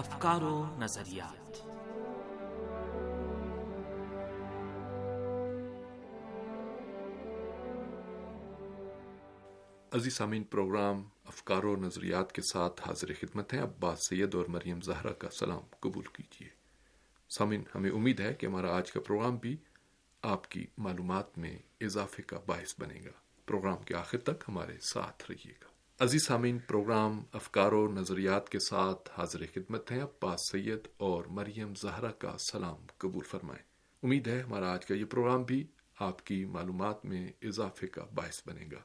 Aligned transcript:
افکار 0.00 0.42
و 0.42 0.78
نظریات۔ 0.78 1.50
عزیز 9.94 10.14
سامعین، 10.16 10.44
پروگرام 10.44 11.02
افکار 11.24 11.64
و 11.64 11.76
نظریات 11.76 12.32
کے 12.32 12.42
ساتھ 12.42 12.88
حاضر 12.88 13.14
خدمت 13.20 13.54
ہیں۔ 13.54 13.62
عباس 13.62 14.08
سید 14.08 14.34
اور 14.34 14.44
مریم 14.48 14.80
زہرا 14.80 15.12
کا 15.12 15.28
سلام 15.30 15.62
قبول 15.80 16.04
کیجیے۔ 16.04 16.48
سامعین، 17.28 17.62
ہمیں 17.74 17.90
امید 17.90 18.20
ہے 18.20 18.34
کہ 18.34 18.46
ہمارا 18.46 18.76
آج 18.76 18.92
کا 18.92 19.00
پروگرام 19.00 19.36
بھی 19.36 19.56
آپ 20.22 20.50
کی 20.50 20.66
معلومات 20.78 21.38
میں 21.38 21.58
اضافے 21.80 22.22
کا 22.22 22.40
باعث 22.46 22.74
بنے 22.78 23.00
گا۔ 23.04 23.12
پروگرام 23.46 23.82
کے 23.82 23.94
آخر 23.94 24.18
تک 24.18 24.44
ہمارے 24.48 24.78
ساتھ 24.80 25.30
رہیے 25.30 25.52
گا۔ 25.64 25.69
عزیز 26.00 26.26
سامعین 26.26 26.58
پروگرام 26.58 27.22
افکار 27.32 27.72
و 27.72 27.92
نظریات 27.92 28.48
کے 28.48 28.58
ساتھ 28.58 29.10
حاضر 29.16 29.44
خدمت 29.54 29.92
ہیں 29.92 30.02
عباس 30.02 30.40
سید 30.52 30.88
اور 30.96 31.24
مریم 31.24 31.74
زہرا 31.74 32.10
کا 32.10 32.36
سلام 32.52 32.76
قبول 32.98 33.24
فرمائیں۔ 33.24 33.62
امید 34.02 34.26
ہے 34.26 34.40
ہمارا 34.40 34.72
آج 34.72 34.86
کا 34.86 34.94
یہ 34.94 35.04
پروگرام 35.04 35.42
بھی 35.42 35.66
آپ 35.98 36.26
کی 36.26 36.44
معلومات 36.44 37.04
میں 37.04 37.32
اضافے 37.42 37.86
کا 37.86 38.04
باعث 38.14 38.42
بنے 38.46 38.64
گا۔ 38.72 38.80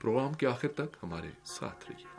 پروگرام 0.00 0.32
کے 0.32 0.46
آخر 0.46 0.68
تک 0.68 0.96
ہمارے 1.02 1.28
ساتھ 1.44 1.90
رہیے۔ 1.90 2.17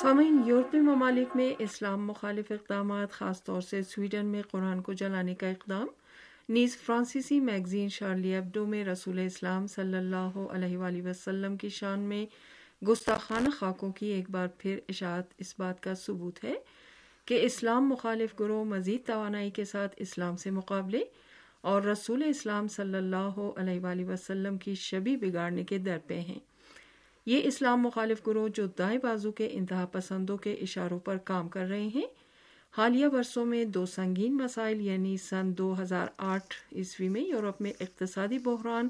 سامعین، 0.00 0.42
یورپی 0.46 0.80
ممالک 0.80 1.36
میں 1.36 1.54
اسلام 1.58 2.06
مخالف 2.06 2.50
اقدامات، 2.50 3.10
خاص 3.10 3.44
طور 3.44 3.60
سے 3.60 3.82
سویڈن 3.82 4.26
میں 4.26 4.42
قرآن 4.50 4.80
کو 4.80 4.92
جلانے 4.92 5.34
کا 5.34 5.46
اقدام۔ 5.46 5.86
نیز 6.48 6.76
فرانسیسی 6.76 7.40
میگزین 7.40 7.88
شارلی 7.88 8.34
ایبڈو 8.34 8.66
میں 8.66 8.84
رسول 8.84 9.18
اسلام 9.18 9.66
صلی 9.66 9.96
اللہ 9.96 10.36
علیہ 10.50 10.78
وآلہ 10.78 11.02
وسلم 11.02 11.56
کی 11.56 11.68
شان 11.68 12.00
میں 12.00 12.26
گستاخانہ 12.88 13.48
خاکوں 13.48 13.92
کی 13.92 14.06
ایک 14.06 14.30
بار 14.30 14.48
پھر 14.58 14.78
اشاعت 14.88 15.32
اس 15.38 15.54
بات 15.58 15.82
کا 15.82 15.94
ثبوت 15.94 16.44
ہے 16.44 16.54
کہ 17.24 17.38
اسلام 17.42 17.88
مخالف 17.88 18.40
گروہ 18.40 18.64
مزید 18.64 19.06
توانائی 19.06 19.50
کے 19.50 19.64
ساتھ 19.64 19.94
اسلام 19.96 20.36
سے 20.36 20.50
مقابلے 20.50 21.04
اور 21.60 21.82
رسول 21.82 22.22
اسلام 22.26 22.68
صلی 22.68 22.96
اللہ 22.96 23.40
علیہ 23.56 23.80
وآلہ 23.80 24.04
وسلم 24.04 24.58
کی 24.58 24.74
شبی 24.74 25.16
بگاڑنے 25.16 25.64
کے 25.64 25.78
در 25.78 25.98
پہ 26.06 26.20
ہیں۔ 26.20 26.38
یہ 27.26 27.40
اسلام 27.44 27.82
مخالف 27.82 28.26
گروہ 28.26 28.48
جو 28.48 28.66
دائیں 28.66 28.98
بازو 29.02 29.32
کے 29.32 29.48
انتہا 29.52 29.86
پسندوں 29.92 30.36
کے 30.36 30.52
اشاروں 30.52 30.98
پر 30.98 31.16
کام 31.16 31.48
کر 31.48 31.66
رہے 31.66 31.88
ہیں۔ 31.94 32.06
حالیہ 32.76 33.06
برسوں 33.08 33.44
میں 33.44 33.64
دو 33.64 33.86
سنگین 33.86 34.36
مسائل 34.36 34.80
یعنی 34.80 35.16
سن 35.16 35.58
دو 35.58 35.82
ہزار 35.82 36.06
آٹھ 36.16 36.54
عیسوی 36.72 37.08
میں 37.08 37.20
یورپ 37.20 37.60
میں 37.60 37.72
اقتصادی 37.80 38.38
بحران 38.38 38.88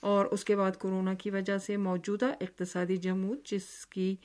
اور 0.00 0.26
اس 0.26 0.44
کے 0.44 0.56
بعد 0.56 0.70
کورونا 0.78 1.14
کی 1.14 1.30
وجہ 1.30 1.58
سے 1.58 1.76
موجودہ 1.76 2.26
اقتصادی 2.40 2.96
جمود، 2.96 3.38
جس 3.44 3.86
کی 3.86 4.16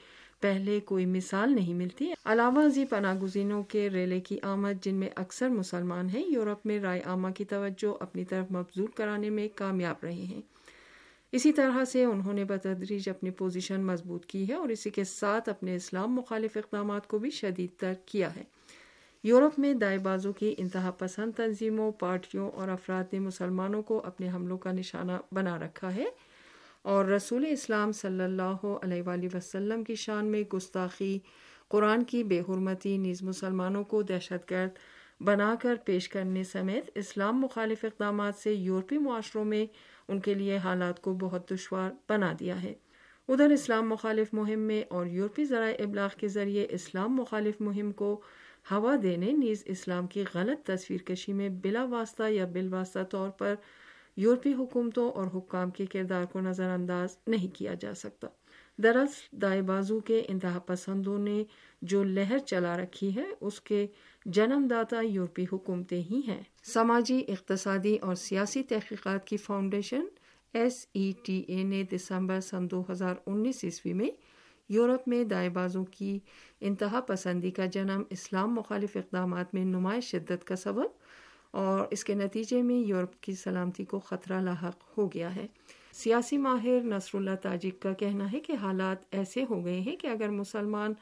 پہلے 0.41 0.79
کوئی 0.79 1.05
مثال 1.05 1.55
نہیں 1.55 1.73
ملتی۔ 1.73 2.13
علاوہ 2.25 2.63
ازی 2.63 2.85
پناہ 2.85 3.15
گزینوں 3.15 3.63
کے 3.63 3.89
ریلے 3.89 4.19
کی 4.19 4.37
آمد، 4.41 4.83
جن 4.85 4.95
میں 4.95 5.09
اکثر 5.15 5.49
مسلمان 5.49 6.09
ہیں، 6.09 6.23
یورپ 6.27 6.65
میں 6.65 6.79
رائے 6.79 7.01
عامہ 7.01 7.29
کی 7.29 7.45
توجہ 7.45 7.97
اپنی 7.99 8.25
طرف 8.25 8.51
مبزول 8.51 8.87
کرانے 8.95 9.29
میں 9.29 9.47
کامیاب 9.55 9.95
رہے 10.03 10.13
ہیں۔ 10.13 10.41
اسی 11.31 11.51
طرح 11.51 11.85
سے 11.85 12.03
انہوں 12.05 12.33
نے 12.33 12.45
بتدریج 12.45 13.09
اپنی 13.09 13.29
پوزیشن 13.29 13.81
مضبوط 13.81 14.25
کی 14.25 14.49
ہے 14.49 14.53
اور 14.53 14.69
اسی 14.69 14.89
کے 14.89 15.03
ساتھ 15.03 15.49
اپنے 15.49 15.75
اسلام 15.75 16.15
مخالف 16.15 16.57
اقدامات 16.57 17.07
کو 17.07 17.19
بھی 17.19 17.29
شدید 17.29 17.69
تر 17.79 17.93
کیا 18.05 18.35
ہے۔ 18.35 18.43
یورپ 19.23 19.59
میں 19.59 19.73
دائیں 19.73 19.97
بازو 19.97 20.33
کی 20.33 20.55
انتہا 20.57 20.91
پسند 20.91 21.31
تنظیموں، 21.31 21.91
پارٹیوں 21.91 22.51
اور 22.51 22.67
افراد 22.67 23.13
نے 23.13 23.19
مسلمانوں 23.19 23.83
کو 23.83 24.01
اپنے 24.05 24.29
حملوں 24.29 24.57
کا 24.57 24.71
نشانہ 24.71 25.11
بنا 25.31 25.59
رکھا 25.59 25.95
ہے 25.95 26.05
اور 26.81 27.05
رسول 27.05 27.45
اسلام 27.49 27.91
صلی 27.91 28.23
اللہ 28.23 28.65
علیہ 28.83 29.01
وآلہ 29.01 29.35
وسلم 29.35 29.83
کی 29.83 29.95
شان 29.95 30.25
میں 30.25 30.43
گستاخی، 30.53 31.19
قرآن 31.67 32.03
کی 32.03 32.23
بے 32.23 32.39
حرمتی، 32.39 32.97
نیز 32.97 33.21
مسلمانوں 33.21 33.83
کو 33.83 34.01
دہشت 34.01 34.51
گرد 34.51 34.79
بنا 35.21 35.55
کر 35.61 35.75
پیش 35.85 36.09
کرنے 36.09 36.43
سمیت 36.43 36.89
اسلام 36.95 37.41
مخالف 37.41 37.85
اقدامات 37.85 38.35
سے 38.35 38.53
یورپی 38.53 38.97
معاشروں 38.97 39.45
میں 39.45 39.65
ان 40.07 40.19
کے 40.19 40.33
لیے 40.33 40.57
حالات 40.57 41.01
کو 41.01 41.13
بہت 41.13 41.51
دشوار 41.51 41.91
بنا 42.09 42.33
دیا 42.39 42.63
ہے۔ 42.63 42.73
ادھر 43.27 43.49
اسلام 43.49 43.89
مخالف 43.89 44.33
مہم 44.33 44.59
میں 44.59 44.83
اور 44.89 45.05
یورپی 45.05 45.45
ذرائع 45.45 45.75
ابلاغ 45.79 46.09
کے 46.17 46.27
ذریعے 46.27 46.67
اسلام 46.69 47.15
مخالف 47.15 47.61
مہم 47.61 47.91
کو 47.91 48.21
ہوا 48.71 48.95
دینے، 49.03 49.31
نیز 49.31 49.63
اسلام 49.65 50.07
کی 50.07 50.23
غلط 50.33 50.67
تصویر 50.67 51.01
کشی 51.01 51.33
میں 51.33 51.49
بلا 51.49 51.83
واسطہ 51.83 52.23
یا 52.29 52.45
بال 52.45 52.73
واسطہ 52.73 53.03
طور 53.03 53.29
پر 53.29 53.55
یورپی 54.15 54.53
حکومتوں 54.53 55.11
اور 55.11 55.27
حکام 55.35 55.71
کے 55.71 55.85
کردار 55.85 56.23
کو 56.23 56.41
نظر 56.41 56.69
انداز 56.69 57.17
نہیں 57.27 57.55
کیا 57.55 57.73
جا 57.73 57.93
سکتا۔ 57.93 58.27
دراصل 58.77 59.41
دائیں 59.41 59.61
بازو 59.61 59.99
کے 59.99 60.21
انتہا 60.27 60.59
پسندوں 60.59 61.17
نے 61.19 61.43
جو 61.81 62.03
لہر 62.03 62.37
چلا 62.37 62.77
رکھی 62.77 63.15
ہے، 63.15 63.25
اس 63.41 63.61
کے 63.61 63.87
جنم 64.25 64.67
داتا 64.69 65.01
یورپی 65.01 65.45
حکومتیں 65.51 66.01
ہی 66.01 66.21
ہیں۔ 66.27 66.41
سماجی، 66.63 67.23
اقتصادی 67.27 67.97
اور 67.97 68.15
سیاسی 68.15 68.63
تحقیقات 68.63 69.27
کی 69.27 69.37
foundation 69.37 70.05
S 70.53 70.85
E 70.93 71.11
T 71.23 71.39
A 71.47 71.63
نے 71.63 71.83
دسمبر 71.83 72.39
سن 72.39 72.71
دو 72.71 72.83
ہزار 72.89 73.15
انیس 73.25 73.63
عیسوی 73.63 73.93
میں 73.93 74.09
یورپ 74.69 75.07
میں 75.07 75.23
دائیں 75.23 75.49
بازوں 75.49 75.85
کی 75.85 76.19
انتہا 76.61 77.01
پسندی 77.01 77.51
کا 77.51 77.65
جنم 77.65 78.03
اسلام 78.09 78.53
مخالف 78.55 78.97
اقدامات 78.97 79.53
میں 79.53 79.65
نمایش 79.65 80.05
شدت 80.05 80.43
کا 80.43 80.55
سبب 80.55 80.87
اور 81.51 81.87
اس 81.91 82.03
کے 82.03 82.13
نتیجے 82.13 82.61
میں 82.61 82.75
یورپ 82.75 83.21
کی 83.21 83.33
سلامتی 83.35 83.85
کو 83.85 83.99
خطرہ 83.99 84.41
لاحق 84.41 84.97
ہو 84.97 85.07
گیا 85.07 85.35
ہے۔ 85.35 85.47
سیاسی 85.95 86.37
ماہر 86.37 86.81
نصر 86.83 87.17
اللہ 87.17 87.35
تاجک 87.41 87.81
کا 87.81 87.93
کہنا 87.93 88.31
ہے 88.31 88.39
کہ 88.39 88.53
حالات 88.61 88.97
ایسے 89.11 89.43
ہو 89.49 89.65
گئے 89.65 89.79
ہیں 89.79 89.95
کہ 89.95 90.07
اگر 90.07 90.29
مسلمان 90.29 90.93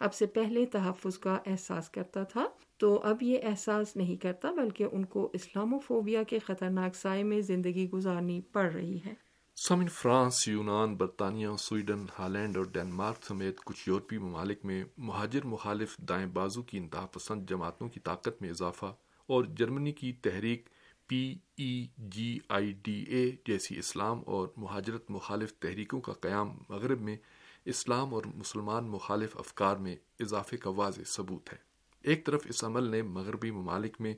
اب 0.00 0.14
سے 0.14 0.26
پہلے 0.26 0.66
تحفظ 0.66 1.18
کا 1.18 1.38
احساس 1.46 1.88
کرتا 1.90 2.22
تھا، 2.22 2.46
تو 2.76 3.00
اب 3.04 3.22
یہ 3.22 3.38
احساس 3.42 3.96
نہیں 3.96 4.16
کرتا 4.16 4.50
بلکہ 4.52 4.86
ان 4.92 5.04
کو 5.04 5.30
اسلام 5.32 5.74
و 5.74 5.78
فوبیا 5.78 6.22
کے 6.22 6.38
خطرناک 6.38 6.96
سائے 6.96 7.22
میں 7.22 7.40
زندگی 7.40 7.90
گزارنی 7.90 8.40
پڑ 8.52 8.72
رہی 8.72 8.98
ہے۔ 9.06 9.14
سمن 9.56 9.88
فرانس، 9.88 10.48
یونان، 10.48 10.96
برطانیہ، 10.96 11.48
سویڈن، 11.58 12.04
ہالینڈ 12.18 12.56
اور 12.56 12.64
ڈینمارک 12.72 13.24
سمیت 13.24 13.60
کچھ 13.64 13.88
یورپی 13.88 14.18
ممالک 14.18 14.64
میں 14.64 14.84
مہاجر 14.98 15.46
مخالف 15.46 15.96
دائیں 15.98 16.26
بازو 16.26 16.62
کی 16.62 16.78
انتہا 16.78 17.06
پسند 17.06 17.50
جماعتوں 17.50 17.88
کی 17.88 18.00
طاقت 18.00 18.42
میں 18.42 18.50
اضافہ 18.50 18.94
اور 19.28 19.44
جرمنی 19.44 19.92
کی 19.92 20.12
تحریک 20.12 20.68
پی 21.12 21.38
ای 21.56 21.86
جی 21.98 22.38
آئی 22.48 22.72
ڈی 22.82 23.02
اے 23.02 23.30
جیسی 23.46 23.78
اسلام 23.78 24.22
اور 24.26 24.48
مہاجرت 24.56 25.10
مخالف 25.10 25.54
تحریکوں 25.54 26.00
کا 26.00 26.12
قیام 26.12 26.58
مغرب 26.68 27.00
میں 27.00 27.16
اسلام 27.64 28.14
اور 28.14 28.22
مسلمان 28.34 28.88
مخالف 28.88 29.36
افکار 29.36 29.76
میں 29.76 29.96
اضافے 30.20 30.56
کا 30.56 30.70
واضح 30.70 31.00
ثبوت 31.06 31.52
ہے۔ 31.52 31.58
ایک 32.02 32.26
طرف 32.26 32.40
اس 32.44 32.64
عمل 32.64 32.88
نے 32.90 33.02
مغربی 33.02 33.50
ممالک 33.50 34.00
میں 34.00 34.14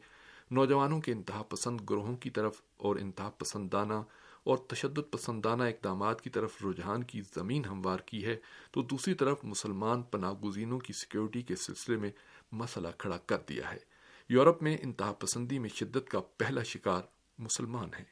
نوجوانوں 0.50 1.00
کے 1.00 1.12
انتہا 1.12 1.42
پسند 1.42 1.80
گروہوں 1.90 2.16
کی 2.16 2.30
طرف 2.30 2.62
اور 2.76 2.96
انتہا 2.96 3.30
پسندانہ 3.30 4.02
اور 4.44 4.58
تشدد 4.58 5.12
پسندانہ 5.12 5.62
اقدامات 5.62 6.20
کی 6.20 6.30
طرف 6.30 6.64
رجحان 6.64 7.02
کی 7.02 7.20
زمین 7.34 7.64
ہموار 7.64 7.98
کی 7.98 8.24
ہے، 8.24 8.36
تو 8.70 8.82
دوسری 8.82 9.14
طرف 9.14 9.44
مسلمان 9.44 10.02
پناہ 10.02 10.32
گزینوں 10.32 10.78
کی 10.78 10.92
سیکیورٹی 10.92 11.42
کے 11.42 11.56
سلسلے 11.56 11.96
میں 11.96 12.10
مسئلہ 12.52 12.88
کھڑا 12.98 13.16
کر 13.16 13.38
دیا 13.48 13.72
ہے۔ 13.72 13.93
یورپ 14.30 14.62
میں 14.62 14.76
انتہا 14.82 15.12
پسندی 15.12 15.58
میں 15.58 15.68
شدت 15.68 16.08
کا 16.08 16.20
پہلا 16.20 16.62
شکار 16.62 17.02
مسلمان 17.38 17.88
ہے 17.98 18.04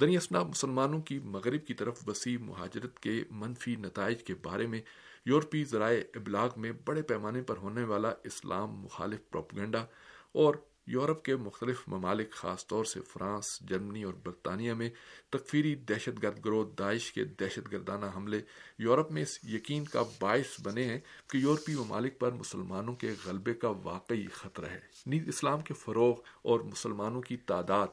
دنیاسنا 0.00 0.42
مسلمانوں 0.42 1.00
کی 1.00 1.18
مغرب 1.18 1.66
کی 1.66 1.74
طرف 1.74 2.08
وسیع 2.08 2.38
مہاجرت 2.38 2.98
کے 3.00 3.22
منفی 3.30 3.76
نتائج 3.76 4.22
کے 4.22 4.34
بارے 4.42 4.66
میں 4.66 4.80
یورپی 5.26 5.64
ذرائع 5.64 6.00
ابلاغ 6.14 6.48
میں 6.56 6.72
بڑے 6.84 7.02
پیمانے 7.02 7.42
پر 7.42 7.56
ہونے 7.56 7.84
والا 7.84 8.12
اسلام 8.24 8.78
مخالف 8.78 9.30
پروپگنڈا 9.30 9.84
اور 10.32 10.54
یورپ 10.86 11.24
کے 11.24 11.36
مختلف 11.36 11.88
ممالک، 11.88 12.30
خاص 12.30 12.66
طور 12.66 12.84
سے 12.84 13.00
فرانس، 13.00 13.60
جرمنی 13.60 14.02
اور 14.02 14.14
برطانیہ 14.14 14.72
میں 14.72 14.90
تکفیری 15.30 15.74
دہشت 15.74 16.22
گرد 16.22 16.44
گروہ 16.44 16.64
داعش 16.78 17.12
کے 17.12 17.24
دہشت 17.24 17.72
گردانہ 17.72 18.06
حملے 18.16 18.40
یورپ 18.78 19.12
میں 19.12 19.22
اس 19.22 19.44
یقین 19.44 19.84
کا 19.84 20.02
باعث 20.20 20.60
بنے 20.62 20.84
ہیں 20.84 21.00
کہ 21.30 21.36
یورپی 21.36 21.74
ممالک 21.74 22.18
پر 22.18 22.32
مسلمانوں 22.32 22.94
کے 22.94 23.10
غلبے 23.24 23.54
کا 23.54 23.68
واقعی 23.68 24.26
خطرہ 24.26 24.66
ہے۔ 24.66 24.80
نیز 25.06 25.28
اسلام 25.28 25.60
کے 25.60 25.74
فروغ 25.74 26.20
اور 26.42 26.60
مسلمانوں 26.60 27.22
کی 27.22 27.36
تعداد 27.36 27.86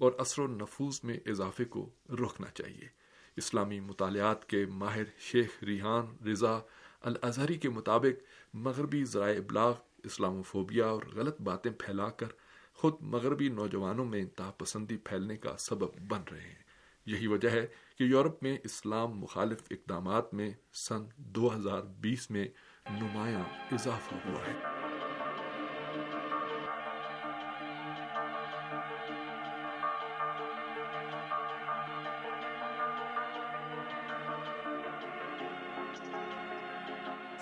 اور 0.00 0.12
اثر 0.18 0.42
و 0.42 0.46
نفوذ 0.46 1.00
میں 1.04 1.18
اضافے 1.26 1.64
کو 1.64 1.90
روکنا 2.18 2.46
چاہیے۔ 2.54 2.88
اسلامی 3.36 3.80
مطالعات 3.80 4.48
کے 4.48 4.66
ماہر 4.66 5.04
شیخ 5.18 5.62
ریحان 5.62 6.28
رضا 6.28 6.58
الازہری 7.00 7.54
کے 7.54 7.68
مطابق 7.68 8.22
مغربی 8.54 9.04
ذرائع 9.04 9.38
ابلاغ 9.38 9.74
اسلام 10.04 10.42
فوبیا 10.42 10.86
اور 10.86 11.02
غلط 11.14 11.40
باتیں 11.40 11.70
پھیلا 11.78 12.10
کر 12.10 12.26
خود 12.74 12.94
مغربی 13.00 13.48
نوجوانوں 13.48 14.04
میں 14.04 14.20
انتہا 14.20 14.50
پسندی 14.50 14.96
پھیلنے 14.96 15.36
کا 15.36 15.56
سبب 15.56 15.88
بن 16.08 16.20
رہے 16.30 16.40
ہیں۔ 16.40 16.68
یہی 17.06 17.26
وجہ 17.26 17.48
ہے 17.48 17.66
کہ 17.98 18.04
یورپ 18.04 18.42
میں 18.42 18.58
اسلام 18.64 19.10
مخالف 19.18 19.62
اقدامات 19.70 20.34
میں 20.34 20.50
سن 20.72 21.04
دو 21.16 21.56
ہزار 21.56 21.82
بیس 21.82 22.30
میں 22.30 22.48
نمایاں 22.90 23.44
اضافہ 23.72 24.14
ہوا 24.14 24.40
ہے۔ 24.46 24.77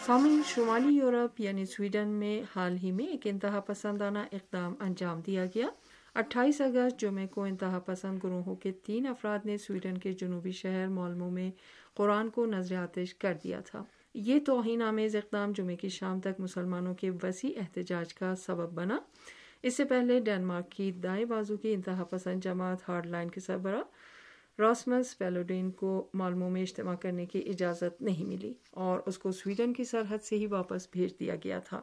سامن 0.07 0.41
شمالی 0.47 0.89
یورپ 0.89 1.41
یعنی 1.41 1.65
سویڈن 1.65 2.09
میں 2.09 2.43
حال 2.57 2.77
ہی 2.83 2.93
میں 2.93 3.07
ایک 3.07 3.21
انتہا 3.25 3.61
پسندانہ 3.61 4.19
اقدام 4.33 4.75
انجام 4.81 5.21
دیا 5.21 5.45
گیا۔ 5.47 5.67
اٹھائیس 6.15 6.61
اگست 6.61 7.01
جمعے 7.01 7.27
کو 7.27 7.43
انتہا 7.43 7.79
پسند 7.79 8.19
گروہوں 8.25 8.55
کے 8.55 8.73
تین 8.73 9.07
افراد 9.07 9.39
نے 9.45 9.59
سویڈن 9.59 9.99
کے 9.99 10.13
جنوبی 10.13 10.51
شہر 10.51 10.87
مولمو 10.87 11.31
میں 11.31 11.51
قرآن 11.95 12.31
کو 12.31 12.47
نظر 12.47 12.77
آتش 12.77 13.15
کر 13.15 13.35
دیا 13.45 13.61
تھا۔ 13.61 13.85
یہ 14.15 14.41
توہین 14.41 14.83
آمیز 14.83 15.17
اقدام 15.17 15.53
جمعے 15.53 15.77
کی 15.77 15.89
شام 15.89 16.21
تک 16.21 16.41
مسلمانوں 16.41 16.95
کے 16.95 17.11
وسیع 17.11 17.51
احتجاج 17.61 18.15
کا 18.15 18.35
سبب 18.35 18.71
بنا۔ 18.73 18.99
اس 19.63 19.77
سے 19.77 19.85
پہلے 19.85 20.21
ڈینمارک 20.21 20.71
کی 20.71 20.93
دائیں 20.93 21.25
بازو 21.25 21.57
کی 21.57 21.75
انتہا 21.75 22.05
پسند 22.05 22.45
جماعت 22.45 22.89
ہارڈ 22.89 23.07
لائن 23.07 23.31
کے 23.31 23.41
سربراہ 23.41 23.83
راسمس 24.59 25.19
پیلوڈین 25.19 25.71
کو 25.71 26.11
معلوموں 26.15 26.51
میں 26.51 26.63
اجتماع 26.63 26.95
کرنے 26.95 27.27
کی 27.27 27.39
اجازت 27.39 28.03
نہیں 28.03 28.25
ملی 28.25 28.55
اور 28.71 29.01
اس 29.07 29.19
کو 29.19 29.33
سویڈن 29.33 29.73
کی 29.73 29.85
سرحد 29.85 30.23
سے 30.23 30.37
ہی 30.37 30.47
واپس 30.47 30.89
بھیج 30.93 31.21
دیا 31.21 31.35
گیا 31.45 31.59
تھا۔ 31.59 31.83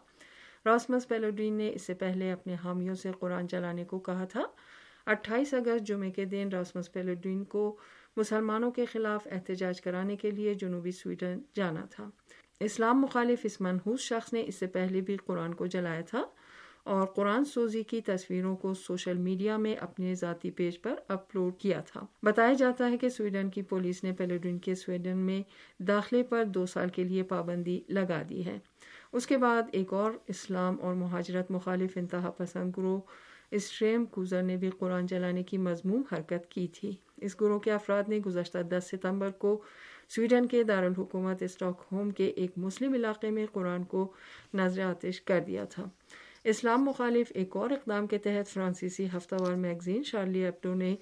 راسمس 0.66 1.08
پیلوڈین 1.08 1.54
نے 1.54 1.72
اس 1.74 1.82
سے 1.82 1.94
پہلے 1.94 2.32
اپنے 2.32 2.56
حامیوں 2.64 2.96
سے 2.96 3.12
قرآن 3.20 3.48
چلانے 3.48 3.86
کو 3.86 4.00
کہا 4.00 4.26
تھا۔ 4.26 4.44
اٹھائیس 5.06 5.54
اگست 5.54 5.88
جمعے 5.88 6.12
کے 6.12 6.26
دن 6.26 6.50
راسمس 6.54 6.92
پیلوڈین 6.92 7.44
کو 7.44 7.78
مسلمانوں 8.18 8.72
کے 8.72 8.86
خلاف 8.86 9.28
احتجاج 9.32 9.82
کرانے 9.82 10.16
کے 10.16 10.32
لیے 10.32 10.54
جنوبی 10.54 10.92
سویڈن 10.92 11.40
جانا 11.54 11.86
تھا۔ 11.92 12.10
اسلام 12.60 13.02
مخالف 13.02 13.40
اس 13.44 13.62
منحوس 13.62 14.00
شخص 14.00 14.34
نے 14.34 14.44
اس 14.48 14.56
سے 14.56 14.68
پہلے 14.68 15.02
بھی 15.02 15.18
قرآن 15.18 15.54
کو 15.54 15.66
جلایا 15.66 16.02
تھا۔ 16.02 16.24
اور 16.84 17.06
قرآن 17.06 17.46
سوزی 17.46 17.84
کی 17.84 18.02
تصویروں 18.02 18.56
کو 18.56 18.74
سوشل 18.74 19.18
میڈیا 19.18 19.58
میں 19.58 19.76
اپنے 19.76 20.16
ذاتی 20.16 20.52
پیج 20.52 20.82
پر 20.82 20.96
اپلوڈ 21.08 21.58
کیا 21.58 21.82
تھا۔ 21.82 22.06
بتایا 22.24 22.54
جاتا 22.54 22.92
ہے 22.92 22.98
کہ 22.98 23.10
سویڈن 23.10 23.50
کی 23.50 23.62
پولیس 23.62 24.04
نے 24.04 24.12
پیلوڈن 24.12 24.58
کے 24.58 24.76
سویڈن 24.76 25.18
میں 25.18 25.42
داخلے 25.84 26.24
پر 26.24 26.44
دو 26.44 26.66
سال 26.66 26.90
کے 26.90 27.04
لیے 27.04 27.24
پابندی 27.24 27.82
لگا 27.90 28.22
دی 28.30 28.46
ہے۔ 28.46 28.58
اس 29.12 29.28
کے 29.28 29.38
بعد 29.38 29.62
ایک 29.72 29.94
اور 29.94 30.12
اسلام 30.28 30.76
اور 30.82 30.96
مہاجرت 30.96 31.52
مخالف 31.52 31.98
انتہا 31.98 32.32
پسند 32.32 32.72
گروہ 32.78 33.00
اسٹریم 33.52 34.06
کوزر 34.06 34.42
نے 34.42 34.58
بھی 34.58 34.70
قرآن 34.70 35.06
جلانے 35.06 35.44
کی 35.44 35.58
مضموم 35.58 36.02
حرکت 36.12 36.52
کی 36.52 36.68
تھی۔ 36.68 36.92
اس 37.18 37.42
گروہ 37.42 37.60
کے 37.60 37.72
افراد 37.72 38.04
نے 38.08 38.18
گزشتہ 38.18 38.58
دس 38.58 38.84
ستمبر 38.92 39.30
کو 39.30 39.62
سویڈن 40.10 40.46
کے 40.46 40.64
دارالحکومت 40.64 41.44
اسٹاک 41.44 41.84
ہوم 41.92 42.12
کے 42.12 42.26
ایک 42.26 42.52
مسلم 42.58 42.94
علاقے 42.94 43.30
میں 43.30 43.46
قرآن 43.54 43.84
کو 43.84 44.12
نظر 44.54 44.82
آتش 44.82 45.22
کر 45.22 45.40
دیا 45.48 45.66
تھا۔ 45.66 45.90
اسلام 46.46 46.84
مخالف 46.84 47.32
ایک 47.36 47.56
اور 47.58 47.70
اقدام 47.70 48.08
کے 48.08 48.18
تحت 48.18 48.50
فرانسیسی 48.50 49.06
ہفتہ 49.16 49.36
وار 49.40 49.54
میگزین 49.56 50.04
شارلی 50.04 50.40
ایپٹو 50.40 50.74
نے 50.74 50.96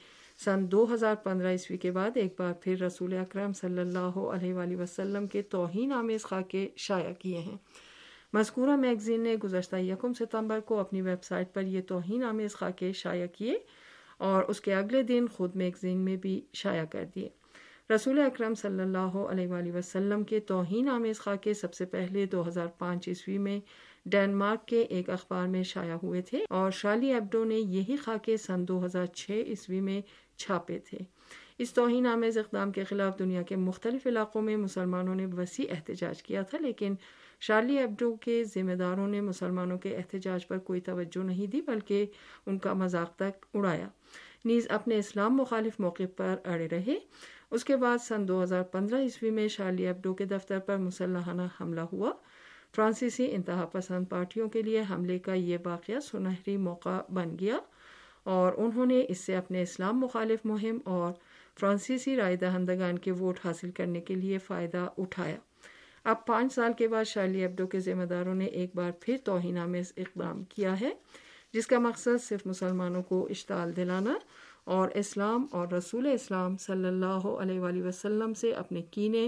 سن 0.44 0.72
دو 0.72 0.94
ہزار 0.94 1.16
پندرہ 1.16 1.52
عیسوی 1.52 1.78
کے 1.78 1.92
بعد 1.92 2.18
ایک 2.18 2.34
بار 2.40 2.54
پھر 2.54 2.82
رسول 2.82 3.18
اکرم 3.18 3.54
صلی 3.54 3.80
اللہ 3.80 4.18
علیہ 4.18 4.54
وآلہ 4.54 4.76
وسلم 4.76 5.28
کے 5.28 5.42
توہین 5.42 5.92
آمیز 5.92 6.24
خاکے 6.24 6.70
شائع 6.78 7.14
کیے 7.14 7.38
ہیں۔ 7.38 7.58
مذکورہ 8.34 8.76
میگزین 8.76 9.22
نے 9.22 9.36
گزشتہ 9.36 9.76
یکم 9.76 10.14
ستمبر 10.14 10.60
کو 10.60 10.80
اپنی 10.80 11.02
ویب 11.02 11.24
سائٹ 11.24 11.54
پر 11.54 11.62
یہ 11.62 11.82
توہین 11.82 12.24
آمیز 12.24 12.56
خاکے 12.56 12.94
شائع 12.94 13.28
کیے 13.28 13.58
اور 14.18 14.44
اس 14.44 14.62
کے 14.62 14.76
اگلے 14.76 15.04
دن 15.04 15.26
خود 15.28 15.56
میگزین 15.56 15.98
میں 15.98 16.16
بھی 16.16 16.42
شائع 16.54 16.86
کر 16.86 17.06
دیے۔ 17.16 17.30
رسول 17.94 18.20
اکرم 18.20 18.54
صلی 18.56 18.82
اللہ 18.82 19.18
علیہ 19.30 19.48
وآلہ 19.48 19.72
وسلم 19.72 20.24
کے 20.24 20.40
توہین 20.40 20.90
آمیز 20.90 21.20
خاکے 21.20 21.54
سب 21.54 21.74
سے 21.74 21.86
پہلے 21.86 22.26
دو 22.26 22.48
ہزار 22.48 22.68
پانچ 22.68 23.08
عیسوی 23.08 23.38
میں 23.38 23.60
ڈینمارک 24.06 24.68
کے 24.68 24.82
ایک 24.82 25.10
اخبار 25.10 25.48
میں 25.48 25.64
شائع 25.64 25.96
ہوئے 26.04 26.22
تھے 26.22 26.46
اور 26.50 26.72
شالی 26.72 27.14
ایبڈو 27.14 27.44
نے 27.44 27.56
یہی 27.56 27.96
خاکے 27.96 28.38
سن 28.38 28.68
دو 28.68 28.86
ہزار 28.86 29.06
چھ 29.06 29.32
عیسوی 29.32 29.82
میں 29.82 30.02
چھاپے 30.38 30.80
تھے۔ 30.80 30.98
اس 31.58 31.74
توہین 31.74 32.08
آمیز 32.08 32.38
اقدام 32.38 32.72
کے 32.72 32.84
خلاف 32.84 33.20
دنیا 33.20 33.42
کے 33.42 33.56
مختلف 33.56 34.08
علاقوں 34.08 34.42
میں 34.42 34.58
مسلمانوں 34.58 35.16
نے 35.16 35.26
وسیع 35.26 35.66
احتجاج 35.70 36.24
کیا 36.24 36.42
تھا، 36.42 36.58
لیکن 36.62 36.96
شارلی 37.40 37.78
ایبڈو 37.78 38.16
کے 38.16 38.44
ذمہ 38.44 38.72
داروں 38.72 39.08
نے 39.08 39.22
مسلمانوں 39.22 39.78
کے 39.78 39.96
احتجاج 39.98 40.48
پر 40.48 40.58
کوئی 40.58 40.82
توجہ 40.82 41.24
نہیں 41.24 41.48
دی، 41.48 41.62
بلکہ 41.62 42.06
ان 42.46 42.60
کا 42.60 42.74
مذاق 42.74 43.16
تک 43.16 43.46
اڑایا۔ 43.54 43.88
نیز 44.46 44.68
اپنے 44.70 44.98
اسلام 44.98 45.36
مخالف 45.38 45.80
موقع 45.80 46.04
پر 46.18 46.36
اڑے 46.46 46.68
رہے۔ 46.68 46.96
اس 47.52 47.64
کے 47.64 47.78
بعد 47.78 47.98
سن 48.04 48.28
دو 48.28 48.44
ہزار 48.44 48.64
پندرہ 48.64 49.00
عیسوی 49.00 49.30
میں 49.30 49.48
شارلی 49.48 49.88
ایبڈو 49.88 50.14
کے 50.14 50.26
دفتر 50.26 50.60
پر 50.60 50.78
مسلحانہ 50.78 51.42
حملہ 51.62 51.82
ہوا۔ 51.82 52.12
فرانسیسی 52.74 53.28
انتہا 53.32 53.66
پسند 53.66 54.06
پارٹیوں 54.10 54.48
کے 54.50 54.62
لیے 54.62 54.84
حملے 54.90 55.20
کا 55.20 55.34
یہ 55.34 55.58
واقعہ 55.66 56.00
سنہری 56.00 56.58
موقع 56.58 57.00
بن 57.10 57.36
گیا 57.40 57.58
اور 58.24 58.54
انہوں 58.58 58.86
نے 58.86 59.04
اس 59.10 59.20
سے 59.20 59.36
اپنے 59.36 59.62
اسلام 59.62 60.00
مخالف 60.00 60.46
مہم 60.46 60.78
اور 60.86 61.12
فرانسیسی 61.60 62.16
رائے 62.16 62.36
دہندگان 62.36 62.98
کے 62.98 63.12
ووٹ 63.12 63.40
حاصل 63.46 63.72
کرنے 63.72 64.02
کے 64.02 64.16
لیے 64.16 64.38
فائدہ 64.38 64.88
اٹھایا۔ 64.98 65.38
اب 66.06 66.26
پانچ 66.26 66.54
سال 66.54 66.74
کے 66.78 66.88
بعد 66.88 67.06
شارلی 67.06 67.44
ابڈو 67.46 67.68
کے 67.68 67.80
ذمہ 67.80 68.04
داروں 68.04 68.34
نے 68.36 68.46
ایک 68.46 68.76
بار 68.76 68.92
پھر 69.00 69.18
توہین 69.24 69.58
آمیز 69.58 69.92
اقدام 69.98 70.44
کیا 70.44 70.80
ہے، 70.82 70.90
جس 71.54 71.68
کا 71.68 71.80
مقصد 71.80 72.24
صرف 72.24 72.46
مسلمانوں 72.46 73.02
کو 73.04 73.28
اشتعال 73.30 73.76
دلانا 73.76 74.18
اور 74.66 74.90
اسلام 74.96 75.46
اور 75.52 75.68
رسول 75.68 76.08
اسلام 76.14 76.58
صلی 76.58 76.88
اللہ 76.88 77.28
علیہ 77.42 77.60
وآلہ 77.60 77.84
وسلم 77.84 78.34
سے 78.34 78.52
اپنے 78.54 78.82
کینے 78.92 79.28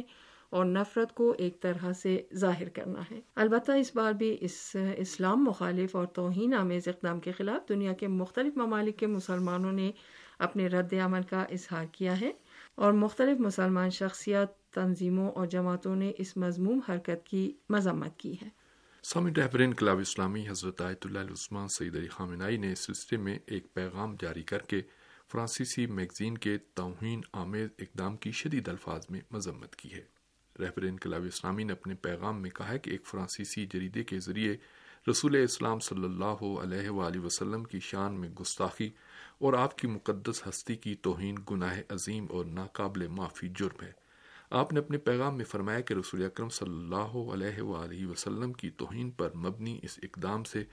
اور 0.54 0.66
نفرت 0.66 1.14
کو 1.16 1.36
ایک 1.38 1.62
طرح 1.62 1.94
سے 1.94 2.22
ظاہر 2.36 2.70
کرنا 2.70 3.02
ہے۔ 3.12 3.22
البتہ 3.36 3.72
اس 3.72 3.96
بار 3.96 4.14
بھی 4.14 4.38
اس 4.42 4.76
اسلام 4.98 5.44
مخالف 5.44 5.96
اور 5.96 6.06
توہین 6.06 6.54
آمیز 6.54 6.88
اقدام 6.88 7.20
کے 7.20 7.32
خلاف 7.32 7.70
دنیا 7.70 7.94
کے 7.94 8.08
مختلف 8.08 8.58
ممالک 8.58 8.98
کے 9.00 9.08
مسلمانوں 9.08 9.72
نے 9.72 9.92
اپنے 10.40 10.68
رد 10.68 10.94
عمل 10.94 11.22
کا 11.30 11.42
اظہار 11.42 11.86
کیا 11.92 12.22
ہے 12.22 12.32
اور 12.76 12.94
مختلف 12.94 13.40
مسلمان 13.40 13.90
شخصیات، 13.90 14.58
تنظیموں 14.72 15.32
اور 15.32 15.46
جماعتوں 15.48 15.96
نے 15.96 16.12
اس 16.18 16.38
مضموم 16.38 16.80
حرکت 16.90 17.26
کی 17.26 17.54
مذمت 17.70 18.20
کی 18.20 18.34
ہے۔ 18.34 18.50
سامی 19.04 19.32
رہبر 19.38 19.60
انقلاب 19.60 19.98
اسلامی 19.98 20.50
حضرت 20.50 20.82
آیت 20.82 21.06
اللہ 21.06 21.20
عثمان 21.20 21.68
سعید 21.68 21.96
علی 21.96 22.08
خامنائی 22.08 22.58
نے 22.58 22.72
اس 22.72 22.80
سلسلے 22.80 23.18
میں 23.18 23.40
ایک 23.46 23.74
پیغام 23.74 24.16
جاری 24.22 24.44
کر 24.44 24.60
کے 24.60 24.82
فرانسیسی 25.32 25.86
میگزین 25.86 26.38
کے 26.38 26.58
توہین 26.74 27.22
آمیز 27.34 27.70
اقدام 27.80 28.18
کی 28.18 28.32
شدید 28.32 28.68
الفاظ 28.68 29.02
میں 29.10 29.22
مذمت 29.32 29.76
کی 29.76 29.94
ہے۔ 29.94 30.13
رہبر 30.60 30.84
انقلاب 30.84 31.24
اسلامی 31.26 31.64
نے 31.64 31.74
اپنے 31.74 31.96
پیغام 31.96 32.42
میں 32.42 32.50
کہا 32.50 32.70
ہے 32.70 32.80
کہ 32.80 32.90
ایک 32.90 33.06
فرانسیسی 33.06 33.66
جریدے 33.66 34.04
کے 34.04 34.20
ذریعے 34.20 34.56
رسول 35.10 35.36
اسلام 35.36 35.80
صلی 35.80 36.04
اللہ 36.04 36.44
علیہ 36.64 36.90
وآلہ 36.90 37.20
وسلم 37.20 37.64
کی 37.64 37.80
شان 37.80 38.20
میں 38.20 38.30
گستاخی 38.30 38.90
اور 39.40 39.54
آپ 39.54 39.78
کی 39.78 39.88
مقدس 39.88 40.48
ہستی 40.48 40.76
کی 40.76 40.96
توہین 40.96 41.36
گناہ 41.52 41.80
عظیم 41.90 42.26
اور 42.30 42.46
ناقابل 42.46 43.08
معافی 43.08 43.50
جرم 43.50 43.84
ہے۔ 43.84 43.92
آپ 44.50 44.74
نے 44.74 44.80
اپنے 44.80 44.98
پیغام 44.98 45.38
میں 45.38 45.46
فرمایا 45.46 45.80
کہ 45.80 45.94
رسول 45.94 46.26
اکرم 46.26 46.50
صلی 46.50 46.70
اللہ 46.70 47.16
علیہ 47.34 47.62
وآلہ 47.62 48.06
وسلم 48.06 48.54
کی 48.54 48.70
توہین 48.70 49.12
پر 49.12 49.36
مبنی 49.36 49.80
اس 49.84 50.00
اقدام 50.04 50.44
سے 50.44 50.64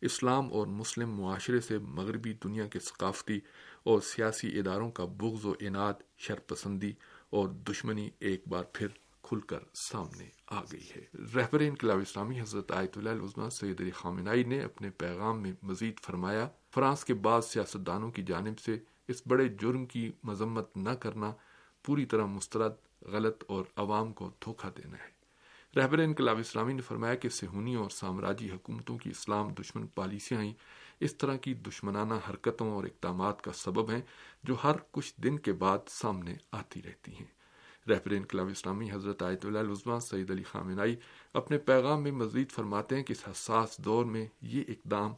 اسلام 0.00 0.52
اور 0.52 0.66
مسلم 0.66 1.10
معاشرے 1.10 1.60
سے 1.60 1.78
مغربی 1.78 2.32
دنیا 2.32 2.66
کے 2.66 2.80
ثقافتی 2.80 3.38
اور 3.82 4.00
سیاسی 4.00 4.58
اداروں 4.58 4.90
کا 4.90 5.04
بغض 5.04 5.44
و 5.44 5.54
انعد، 5.60 6.02
شرپسندی 6.16 6.92
اور 7.30 7.48
دشمنی 7.48 8.10
ایک 8.18 8.48
بار 8.48 8.64
پھر 8.72 8.88
کھل 9.28 9.40
کر 9.40 9.58
سامنے 9.74 10.28
آ 10.46 10.60
گئی 10.60 10.88
ہے۔ 10.96 11.04
رہبر 11.34 11.60
انقلاب 11.60 11.98
اسلامی 11.98 12.40
حضرت 12.40 12.72
آیت 12.72 12.98
اللہ 12.98 13.10
العظمہ 13.10 13.48
سید 13.48 13.80
علی 13.80 13.90
خامنائی 13.90 14.44
نے 14.44 14.60
اپنے 14.60 14.90
پیغام 14.90 15.42
میں 15.42 15.52
مزید 15.62 16.00
فرمایا، 16.00 16.48
فرانس 16.74 17.04
کے 17.04 17.14
بعض 17.14 17.44
سیاستدانوں 17.44 18.10
کی 18.10 18.22
جانب 18.22 18.58
سے 18.58 18.78
اس 19.08 19.22
بڑے 19.26 19.48
جرم 19.48 19.86
کی 19.86 20.12
مذمت 20.24 20.76
نہ 20.76 20.90
کرنا 20.90 21.32
پوری 21.84 22.06
طرح 22.06 22.24
مسترد، 22.24 22.72
غلط 23.02 23.44
اور 23.48 23.64
عوام 23.76 24.12
کو 24.12 24.30
دھوکہ 24.44 24.68
دینا 24.76 24.96
ہے۔ 24.96 25.16
رہبر 25.76 25.98
انقلاب 25.98 26.38
اسلامی 26.38 26.72
نے 26.72 26.82
فرمایا 26.82 27.14
کہ 27.14 27.28
سہونی 27.28 27.74
اور 27.74 27.90
سامراجی 27.90 28.50
حکومتوں 28.50 28.98
کی 28.98 29.10
اسلام 29.10 29.48
دشمن 29.48 29.86
پالیسیاں 29.86 30.42
ہی 30.42 30.54
اس 31.00 31.16
طرح 31.16 31.36
کی 31.36 31.54
دشمنانہ 31.54 32.14
حرکتوں 32.30 32.72
اور 32.72 32.84
اقدامات 32.84 33.42
کا 33.42 33.52
سبب 33.52 33.90
ہیں 33.90 34.02
جو 34.44 34.54
ہر 34.64 34.76
کچھ 34.90 35.14
دن 35.20 35.38
کے 35.38 35.52
بعد 35.52 35.78
سامنے 35.88 36.34
آتی 36.52 36.82
رہتی 36.82 37.14
ہیں۔ 37.14 37.35
رہبر 37.88 38.10
انقلاب 38.10 38.48
اسلامی 38.48 38.90
حضرت 38.92 39.22
آیت 39.22 39.46
اللہ 39.46 39.58
عظمہ 39.58 39.98
سعید 39.98 40.30
علی 40.30 40.42
خامنائی 40.42 40.96
اپنے 41.34 41.58
پیغام 41.58 42.02
میں 42.02 42.12
مزید 42.12 42.50
فرماتے 42.50 42.96
ہیں 42.96 43.02
کہ 43.02 43.12
اس 43.12 43.28
حساس 43.28 43.78
دور 43.78 44.04
میں 44.04 44.26
یہ 44.42 44.64
اقدام 44.68 45.12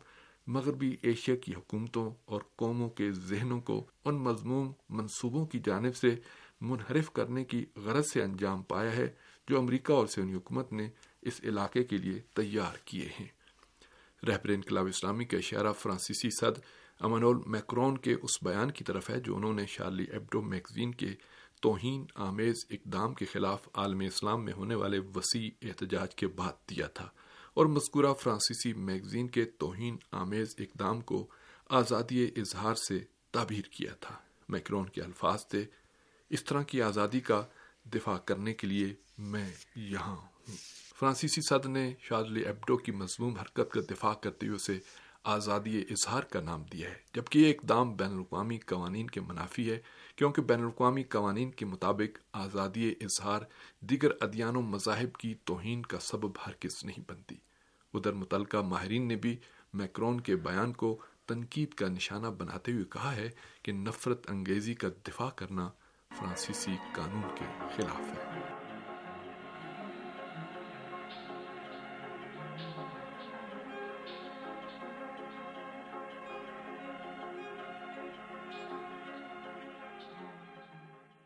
مغربی 0.46 0.96
ایشیا 1.02 1.36
کی 1.36 1.54
حکومتوں 1.54 2.14
اور 2.24 2.40
قوموں 2.56 2.90
کے 2.90 3.12
ذہنوں 3.12 3.60
کو 3.60 3.86
ان 4.04 4.14
مضموم 4.14 4.72
منصوبوں 4.88 5.46
کی 5.46 5.58
جانب 5.58 5.96
سے 5.96 6.16
منحرف 6.60 7.12
کرنے 7.12 7.44
کی 7.44 7.66
غرض 7.76 8.04
سے 8.12 8.22
انجام 8.22 8.62
پایا 8.62 8.96
ہے 8.96 9.08
جو 9.48 9.58
امریکہ 9.58 9.92
اور 9.92 10.06
سونی 10.06 10.34
حکومت 10.34 10.72
نے 10.72 10.90
اس 11.22 11.40
علاقے 11.42 11.84
کے 11.84 11.96
لیے 11.96 12.20
تیار 12.34 12.76
کیے 12.84 13.08
ہیں۔ 13.20 13.28
رہبر 14.26 14.48
انقلاب 14.48 14.86
اسلامی 14.86 15.24
کا 15.24 15.36
اشارہ 15.36 15.72
فرانسیسی 15.72 16.30
صد 16.30 16.60
امانول 17.00 17.36
میکرون 17.46 17.98
کے 17.98 18.12
اس 18.12 18.42
بیان 18.42 18.70
کی 18.70 18.84
طرف 18.84 19.10
ہے 19.10 19.20
جو 19.20 19.36
انہوں 19.36 19.52
نے 19.52 19.66
شارلی 19.66 20.04
ایبڈو 20.04 20.42
میگزین 20.42 20.94
کے 20.94 21.14
توہین 21.62 22.06
آمیز 22.14 22.66
اقدام 22.70 23.14
کے 23.14 23.24
خلاف 23.24 23.68
عالم 23.74 24.00
اسلام 24.00 24.44
میں 24.44 24.52
ہونے 24.52 24.74
والے 24.74 24.98
وسیع 24.98 25.50
احتجاج 25.62 26.14
کے 26.14 26.26
بعد 26.26 26.70
دیا 26.70 26.86
تھا 26.86 27.08
اور 27.54 27.66
مذکورہ 27.66 28.14
فرانسیسی 28.14 28.72
میگزین 28.72 29.28
کے 29.28 29.44
توہین 29.44 29.96
آمیز 30.10 30.54
اقدام 30.58 31.00
کو 31.00 31.26
آزادی 31.68 32.24
اظہار 32.24 32.74
سے 32.74 33.04
تعبیر 33.30 33.62
کیا 33.62 33.92
تھا۔ 34.00 34.14
میکرون 34.48 34.86
کے 34.86 35.02
الفاظ 35.02 35.46
تھے، 35.46 35.64
اس 36.30 36.44
طرح 36.44 36.62
کی 36.62 36.82
آزادی 36.82 37.20
کا 37.20 37.46
دفاع 37.94 38.18
کرنے 38.18 38.54
کے 38.54 38.66
لیے 38.66 38.94
میں 39.18 39.50
یہاں 39.76 40.16
ہوں۔ 40.16 40.26
فرانسیسی 40.96 41.40
صدر 41.40 41.68
نے 41.68 41.94
شارلی 42.00 42.40
ایبڈو 42.40 42.76
کی 42.76 42.92
مضموم 42.92 43.34
حرکت 43.34 43.70
کا 43.70 43.80
دفاع 43.90 44.14
کرتے 44.14 44.46
ہوئے 44.46 44.56
اسے 44.56 44.78
آزادی 45.28 45.80
اظہار 45.80 46.22
کا 46.22 46.40
نام 46.40 46.62
دیا 46.62 46.90
ہے، 46.90 46.94
جبکہ 47.14 47.38
یہ 47.38 47.50
اقدام 47.50 47.96
بین 47.96 48.12
الاقوامی 48.12 48.58
قوانین 48.58 49.06
کے 49.06 49.20
منافی 49.20 49.70
ہے، 49.70 49.80
کیونکہ 50.16 50.42
بین 50.42 50.60
الاقوامی 50.60 51.02
قوانین 51.02 51.50
کے 51.50 51.64
مطابق 51.64 52.18
آزادی 52.32 52.90
اظہار 53.00 53.42
دیگر 53.80 54.10
ادیان 54.20 54.56
و 54.56 54.60
مذاہب 54.60 55.14
کی 55.14 55.34
توہین 55.44 55.82
کا 55.82 55.98
سبب 55.98 56.30
ہرگز 56.46 56.84
نہیں 56.84 57.10
بنتی۔ 57.10 57.34
ادھر 57.94 58.12
متعلقہ 58.12 58.56
ماہرین 58.56 59.08
نے 59.08 59.16
بھی 59.16 59.36
میکرون 59.74 60.20
کے 60.20 60.36
بیان 60.36 60.72
کو 60.72 60.98
تنقید 61.26 61.74
کا 61.74 61.88
نشانہ 61.88 62.26
بناتے 62.26 62.72
ہوئے 62.72 62.84
کہا 62.84 63.16
ہے 63.16 63.30
کہ 63.62 63.72
نفرت 63.72 64.30
انگیزی 64.30 64.74
کا 64.74 64.88
دفاع 65.08 65.30
کرنا 65.30 65.70
فرانسیسی 66.18 66.76
قانون 66.94 67.22
کے 67.34 67.44
خلاف 67.76 68.00
ہے۔ 68.00 68.57